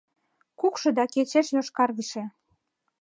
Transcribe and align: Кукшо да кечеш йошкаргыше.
Кукшо 0.59 0.89
да 0.97 1.03
кечеш 1.13 1.47
йошкаргыше. 1.55 2.23